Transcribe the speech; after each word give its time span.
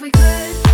If 0.00 0.04
we 0.04 0.10
could 0.12 0.69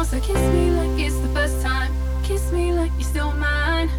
me 0.00 0.06
closer. 0.06 0.20
Kiss 0.20 0.54
me 0.54 0.70
like 0.70 0.98
it's 0.98 1.18
the 1.18 1.28
first 1.28 1.60
time. 1.62 1.92
Kiss 2.22 2.52
me 2.52 2.72
like 2.72 2.90
you're 2.94 3.08
still 3.08 3.32
mine. 3.32 3.90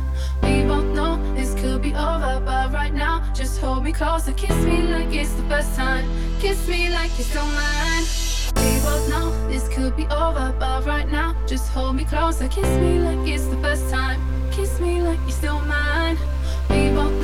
We 0.42 0.64
both 0.64 0.96
know 0.96 1.18
this 1.36 1.54
could 1.62 1.82
be 1.82 1.94
over, 1.94 2.42
but 2.44 2.74
right 2.74 2.94
now, 2.94 3.22
just 3.34 3.60
hold 3.60 3.84
me 3.84 3.92
closer. 3.92 4.34
Kiss 4.34 4.56
me 4.66 4.82
like 4.82 5.14
it's 5.14 5.34
the 5.34 5.44
first 5.44 5.76
time. 5.76 6.06
Kiss 6.40 6.68
me 6.68 6.90
like 6.90 7.12
you're 7.18 7.28
still 7.28 7.46
mine. 7.46 8.04
We 8.56 8.80
both 8.82 9.10
know 9.10 9.48
this 9.48 9.68
could 9.70 9.96
be 9.96 10.06
over, 10.06 10.56
but 10.60 10.86
right 10.86 11.08
now, 11.08 11.36
just 11.46 11.70
hold 11.70 11.96
me 11.96 12.06
closer. 12.06 12.48
Kiss 12.48 12.70
me 12.80 13.00
like 13.00 13.28
it's 13.28 13.46
the 13.46 13.58
first 13.58 13.90
time. 13.92 14.20
Kiss 14.52 14.80
me 14.80 15.02
like 15.02 15.20
you're 15.22 15.40
still 15.42 15.62
mine. 15.62 16.18
We 16.70 16.90
both 16.90 17.21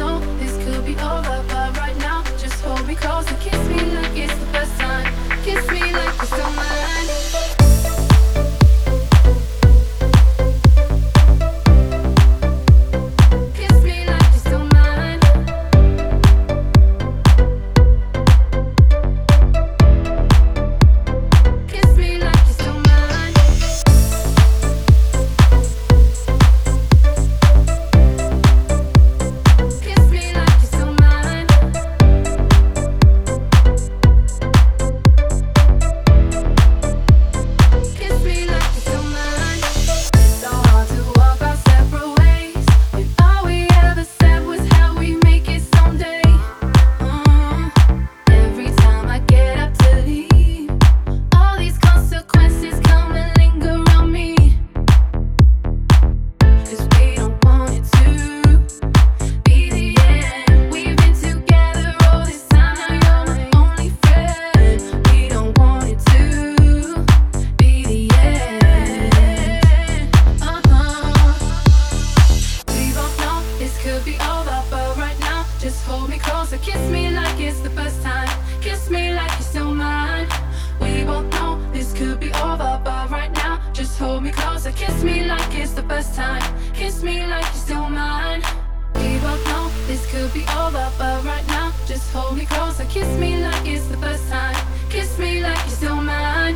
closer. 76.48 76.72
Kiss 76.72 76.92
me 76.92 77.10
like 77.10 77.40
it's 77.40 77.60
the 77.60 77.70
first 77.72 78.02
time. 78.02 78.30
Kiss 78.62 78.90
me 78.90 79.14
like 79.14 79.32
you're 79.32 79.42
still 79.42 79.74
mine. 79.74 80.28
We 80.80 81.04
both 81.04 81.30
know 81.34 81.60
this 81.74 81.94
could 81.94 82.20
be 82.20 82.32
over, 82.34 82.80
but 82.84 83.10
right 83.10 83.32
now, 83.34 83.60
just 83.74 83.98
hold 84.00 84.24
me 84.24 84.32
closer. 84.32 84.72
Kiss 84.72 85.04
me 85.04 85.26
like 85.26 85.54
it's 85.54 85.74
the 85.74 85.84
first 85.84 86.16
time. 86.16 86.44
Kiss 86.74 87.04
me 87.04 87.26
like 87.26 87.44
you're 87.44 87.66
still 87.68 87.90
mine. 87.90 88.42
We 88.96 89.20
both 89.20 89.44
know 89.48 89.70
this 89.88 90.10
could 90.12 90.34
be 90.34 90.44
over, 90.64 90.90
but 90.98 91.24
right 91.26 91.46
now, 91.48 91.74
just 91.86 92.12
hold 92.14 92.38
me 92.38 92.46
closer. 92.46 92.86
Kiss 92.86 93.10
me 93.20 93.44
like 93.44 93.68
it's 93.68 93.88
the 93.88 93.98
first 93.98 94.30
time. 94.30 94.56
Kiss 94.90 95.18
me 95.20 95.42
like 95.42 95.60
you're 95.66 95.76
still 95.82 96.02
mine. 96.02 96.56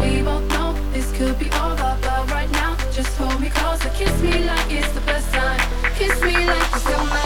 We 0.00 0.22
both 0.22 0.48
know 0.50 0.74
this 0.92 1.10
could 1.16 1.38
be 1.38 1.46
over, 1.66 1.96
but 2.02 2.30
right 2.30 2.50
now, 2.52 2.76
just 2.90 3.16
hold 3.16 3.40
me 3.40 3.50
closer. 3.50 3.90
Kiss 3.90 4.20
me 4.20 4.44
like 4.44 4.70
it's 4.70 4.92
the 4.92 5.00
first 5.02 5.30
time. 5.32 5.60
Kiss 5.94 6.20
me 6.22 6.32
like 6.32 6.70
you're 6.70 6.80
still 6.80 7.06
mine. 7.06 7.17